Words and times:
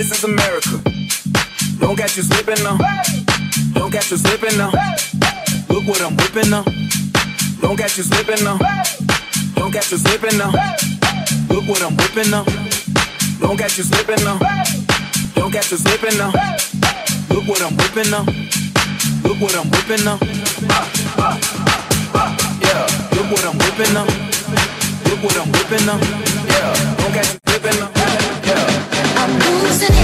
This 0.00 0.12
is 0.12 0.24
America. 0.24 0.80
Don't 1.78 1.94
catch 1.94 2.16
you 2.16 2.22
slipping 2.22 2.64
now. 2.64 2.78
Don't 3.74 3.92
catch 3.92 4.10
you 4.10 4.16
slipping 4.16 4.56
now. 4.56 4.72
Look 5.68 5.84
what 5.84 6.00
I'm 6.00 6.16
whipping 6.16 6.48
now. 6.48 6.64
Don't 7.60 7.76
catch 7.76 7.98
you 7.98 8.04
slipping 8.04 8.42
now. 8.42 8.56
Don't 9.56 9.70
catch 9.70 9.92
you 9.92 9.98
slipping 9.98 10.38
now. 10.38 10.52
Look 11.52 11.68
what 11.68 11.82
I'm 11.84 11.94
whipping 12.00 12.30
now. 12.30 12.44
Don't 13.44 13.58
catch 13.58 13.76
you 13.76 13.84
slipping 13.84 14.24
now. 14.24 14.38
Don't 15.34 15.52
catch 15.52 15.70
you 15.70 15.76
slipping 15.76 16.16
now. 16.16 16.32
Look 17.28 17.44
what 17.46 17.60
I'm 17.60 17.76
whipping 17.76 18.10
now. 18.10 18.24
Look 19.28 19.36
what 19.36 19.54
I'm 19.54 19.68
whipping 19.68 20.02
now. 20.02 20.16
Uh, 20.16 20.88
uh, 21.20 21.36
uh, 22.16 22.36
yeah, 22.64 22.88
look 23.12 23.28
what 23.28 23.44
I'm 23.44 23.58
whipping 23.60 23.92
now. 23.92 24.08
Look 25.12 25.20
what 25.20 25.36
I'm 25.36 25.52
whipping 25.52 25.84
now. 25.84 26.00
Yeah, 26.48 26.96
don't 26.96 27.12
catch 27.12 27.34
you 27.34 27.40
slipping 27.44 27.80
now 27.80 27.99
isn't 29.82 29.94
it? 29.94 30.00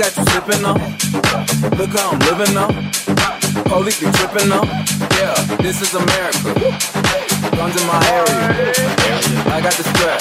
that 0.00 0.16
you 0.16 0.24
slipping 0.32 0.64
on. 0.64 0.80
Look 1.76 1.92
how 1.92 2.10
I'm 2.12 2.18
living 2.24 2.56
on. 2.56 2.72
Police 3.68 4.00
be 4.00 4.08
tripping 4.16 4.50
on. 4.50 4.66
Yeah, 5.20 5.36
this 5.60 5.82
is 5.82 5.92
America. 5.92 6.56
Guns 7.54 7.76
in 7.76 7.86
my 7.86 8.00
area. 8.08 8.72
I 9.52 9.60
got 9.60 9.74
the 9.76 9.84
strap. 9.92 10.20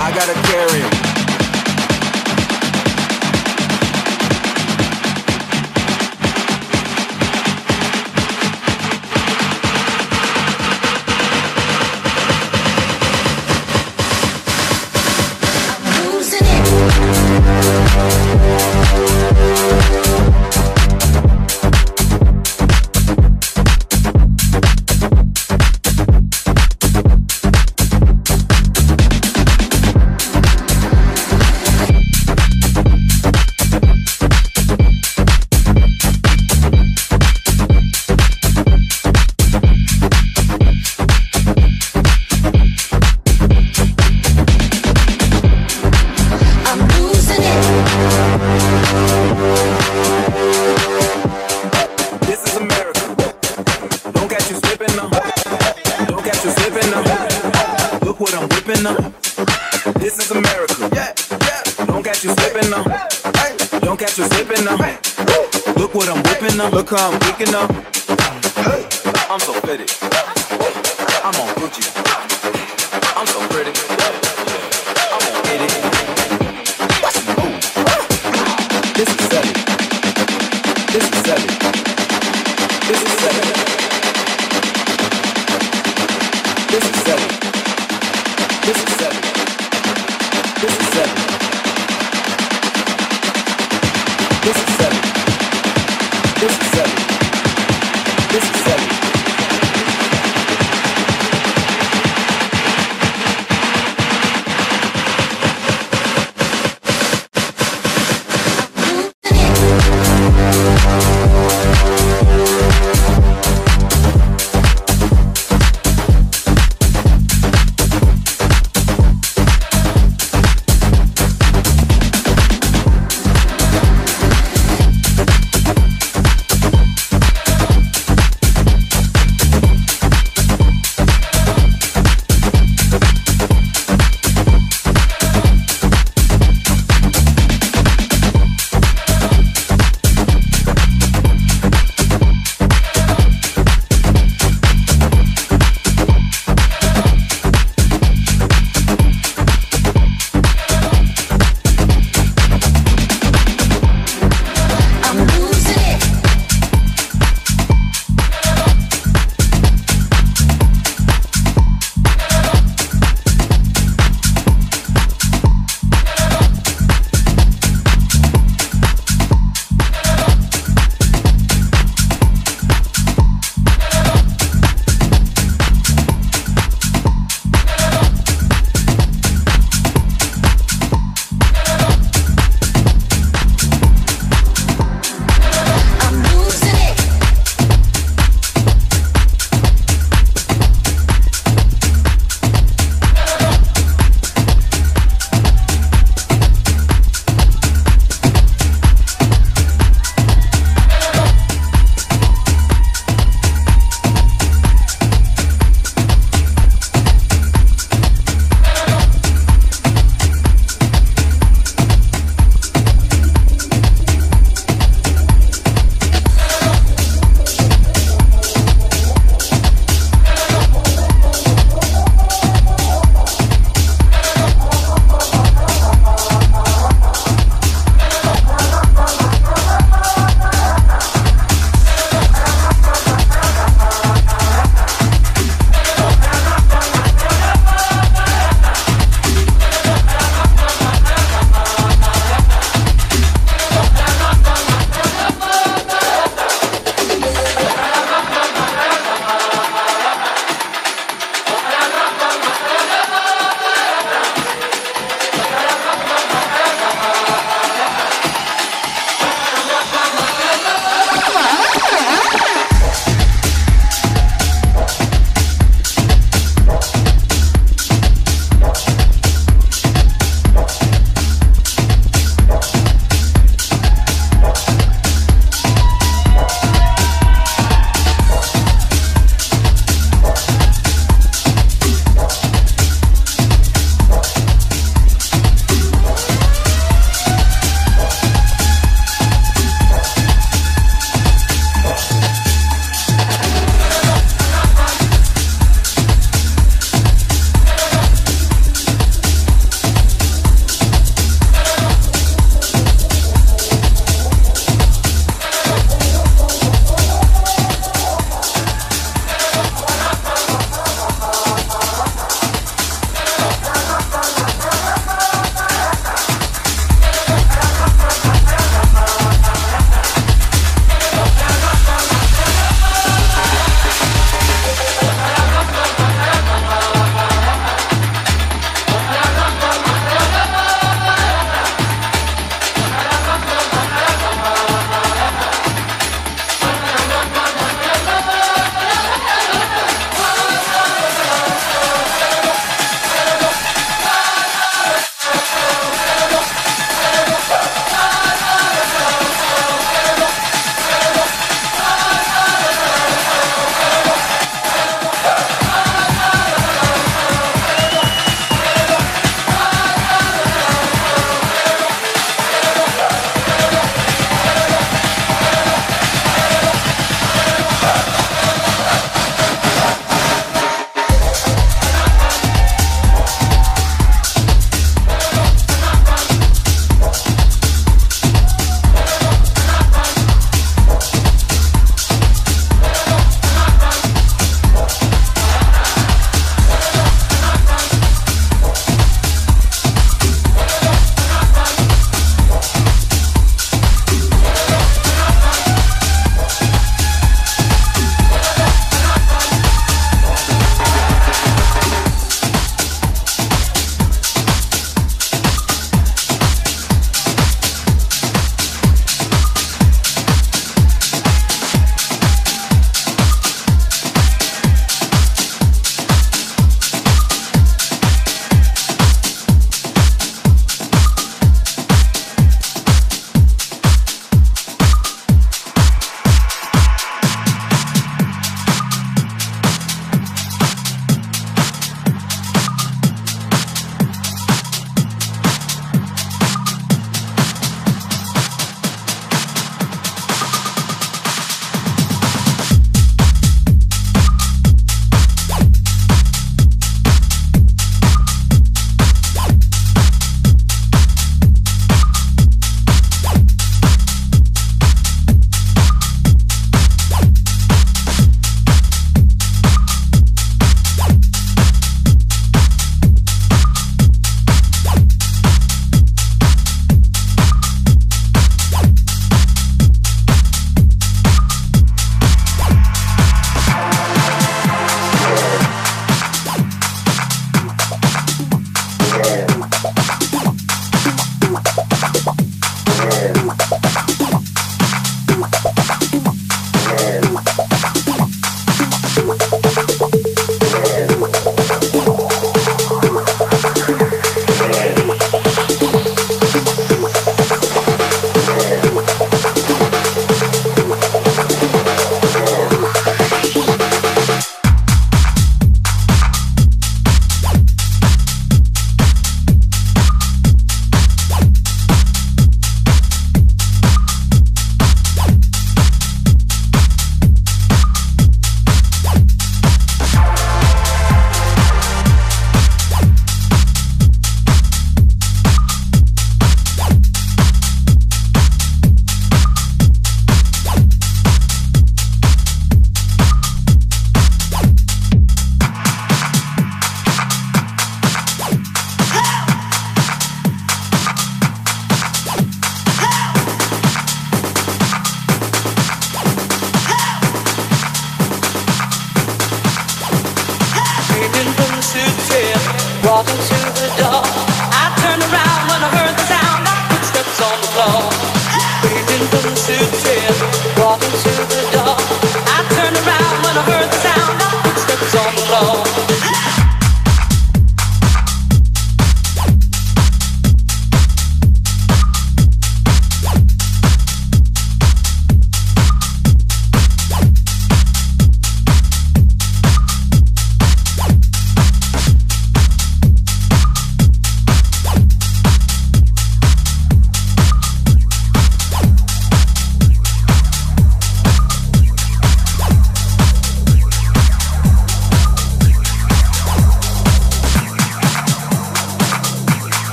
I 0.00 0.10
gotta 0.14 0.32
carry 0.48 0.80
carry 0.80 0.82
'em. 0.82 1.05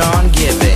on 0.00 0.30
giving. 0.30 0.67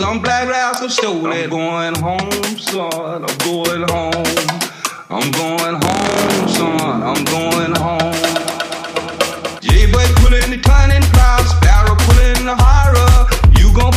Some 0.00 0.20
black 0.20 0.48
rascal 0.48 0.88
stole 0.88 1.32
it. 1.32 1.44
I'm 1.44 1.50
going 1.50 1.94
home, 1.96 2.58
son. 2.58 3.24
I'm 3.24 3.38
going 3.38 3.88
home. 3.88 4.24
I'm 5.08 5.30
going 5.30 5.76
home, 5.80 6.48
son. 6.48 7.02
I'm 7.02 7.24
going 7.24 7.74
home. 7.76 8.12
J-Boy 9.60 10.04
pulling 10.20 10.50
the 10.50 10.60
cunning 10.62 11.02
plow, 11.12 11.38
Sparrow 11.44 11.96
pulling 11.96 12.44
the 12.44 12.56
horror. 12.56 13.28
You 13.58 13.72
gon' 13.74 13.92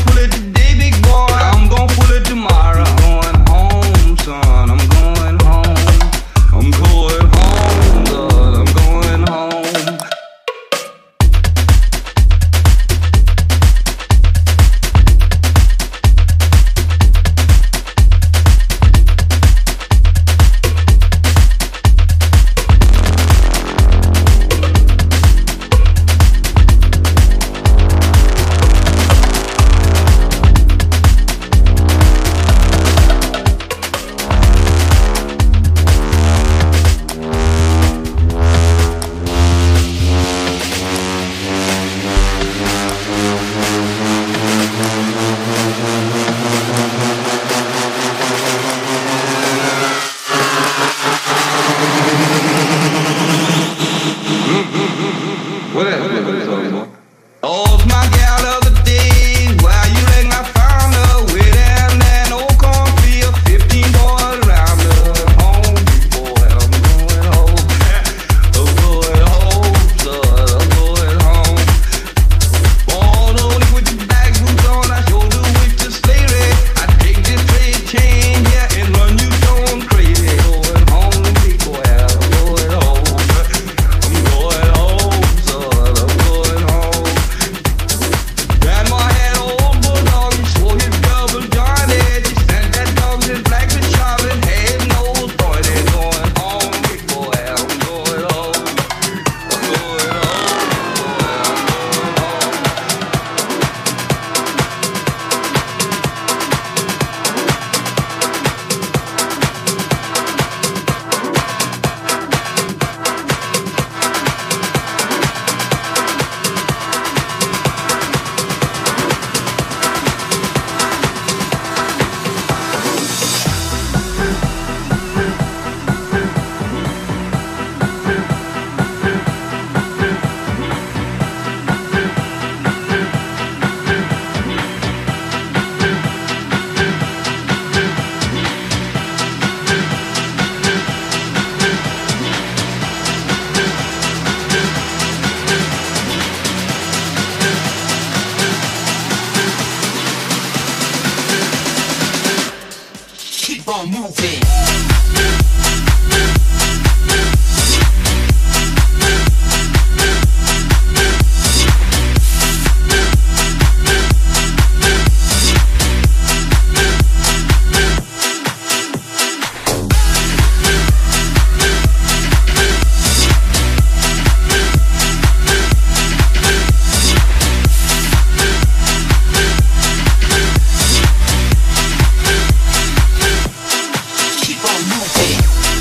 Bye. 185.34 185.73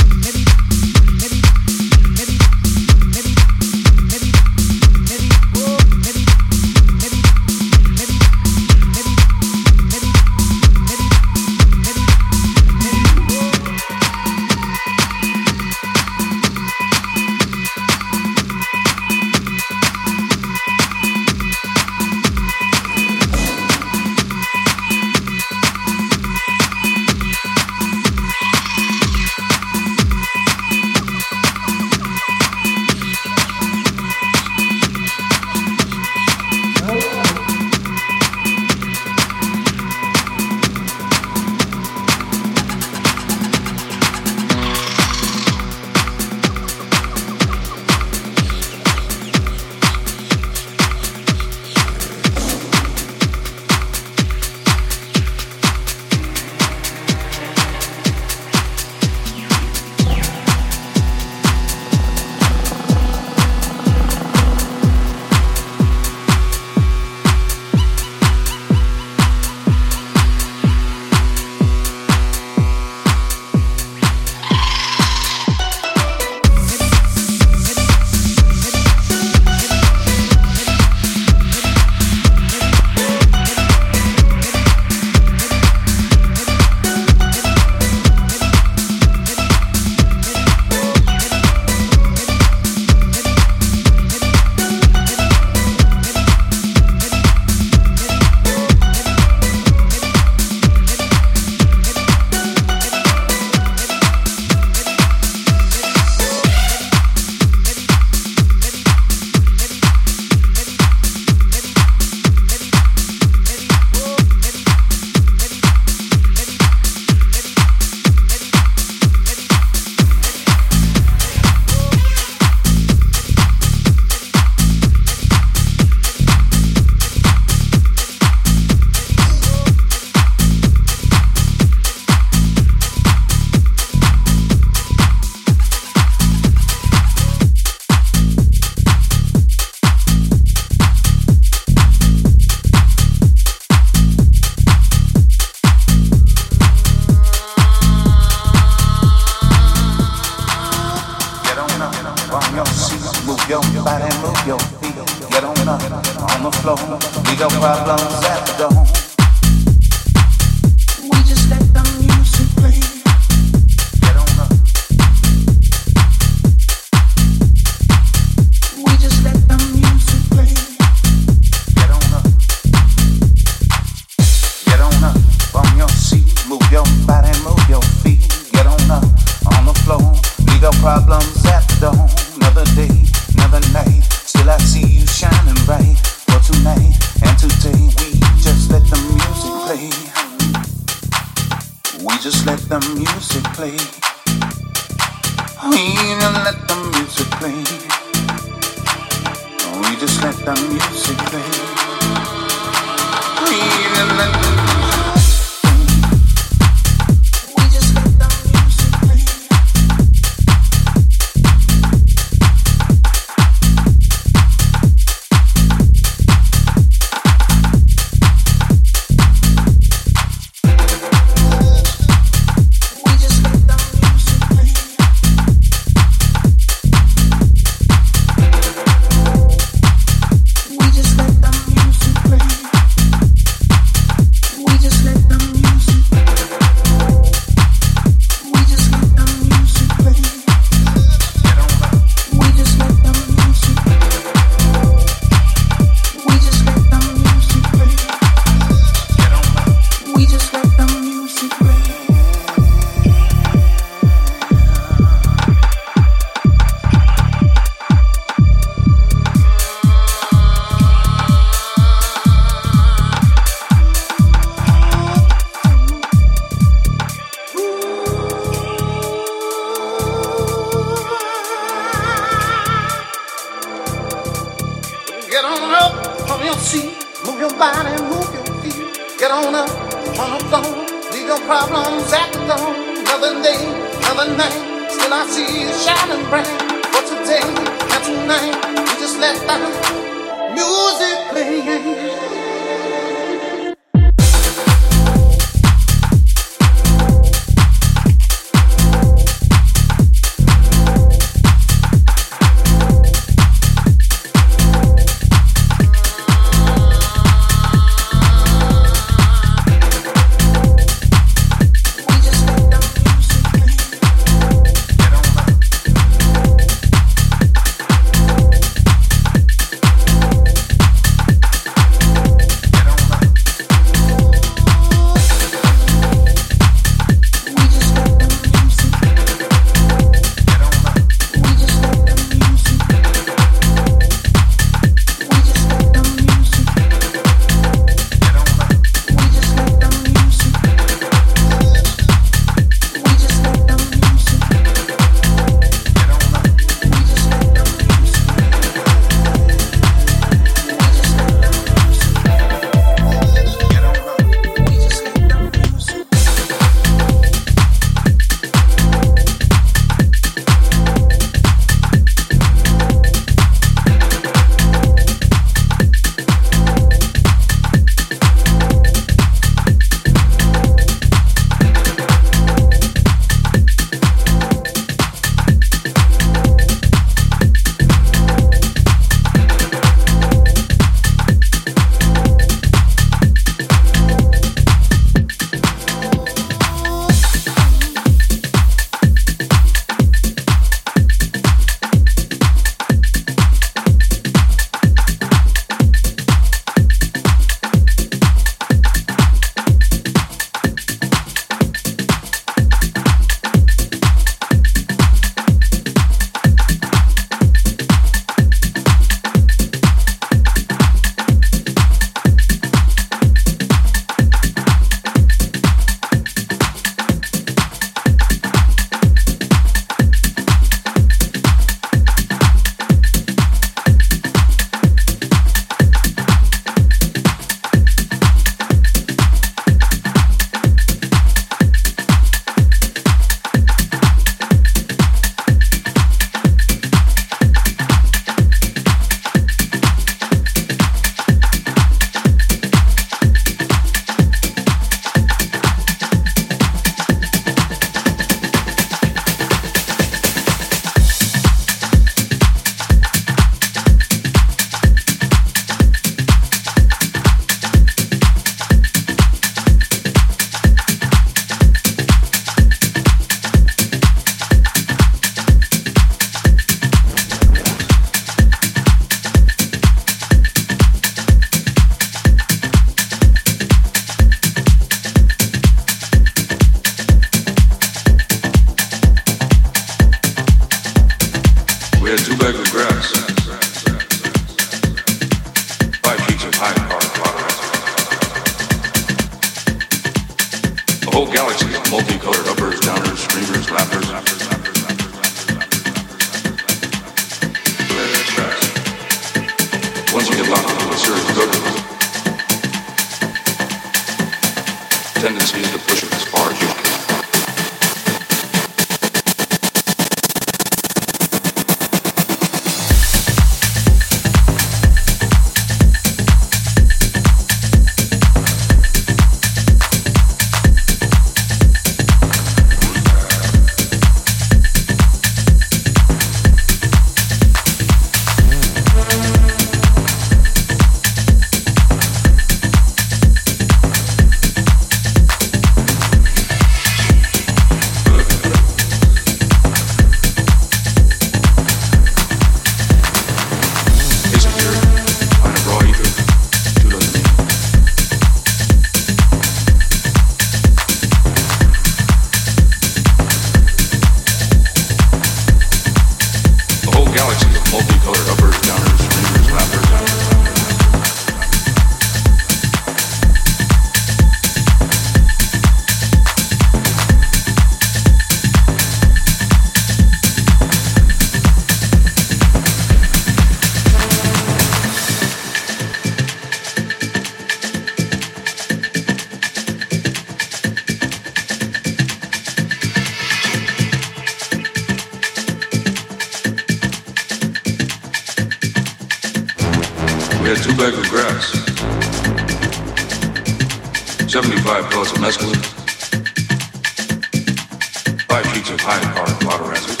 high 598.88 599.04
car, 599.12 599.26
carbon 599.26 599.36
bladder 599.44 599.68
acid. 599.76 600.00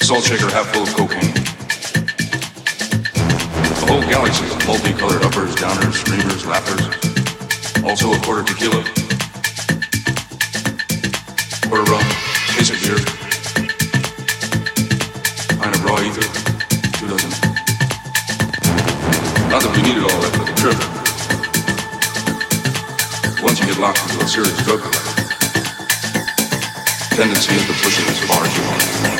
Salt 0.00 0.24
shaker 0.24 0.48
half 0.48 0.72
full 0.72 0.84
of 0.84 0.94
cocaine. 0.96 1.28
A 3.68 3.84
whole 3.84 4.00
galaxy 4.08 4.46
of 4.48 4.56
multicolored 4.66 5.22
uppers, 5.22 5.54
downers, 5.56 5.92
screamers, 5.92 6.44
lappers. 6.48 6.88
Also 7.84 8.12
a 8.12 8.18
quarter 8.24 8.44
tequila. 8.48 8.80
Quarter 11.68 11.84
rum. 11.92 12.04
Case 12.56 12.72
of 12.72 12.80
beer. 12.80 12.96
Pint 15.60 15.76
of 15.76 15.84
raw 15.84 16.00
ether. 16.00 16.24
Two 16.96 17.08
dozen. 17.12 17.30
Not 19.52 19.60
that 19.60 19.72
we 19.76 19.82
needed 19.84 20.02
all 20.02 20.20
that 20.24 20.32
for 20.32 20.44
the 20.48 20.56
trip. 20.56 20.80
Once 23.44 23.60
you 23.60 23.66
get 23.66 23.76
locked 23.78 24.00
into 24.00 24.24
a 24.24 24.26
serious 24.26 24.64
drug 24.64 24.80
collection 24.80 25.05
tendency 27.16 27.54
is 27.54 27.64
to 27.64 27.72
push 27.72 27.98
it 27.98 28.10
as 28.10 28.20
far 28.20 28.44
as 28.44 28.54
you 28.58 28.62
want. 28.64 29.15